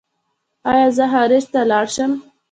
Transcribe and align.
ایا 0.71 0.87
زه 0.97 1.05
خارج 1.13 1.43
ته 1.53 1.59
لاړ 1.71 1.85
شم؟ 1.95 2.11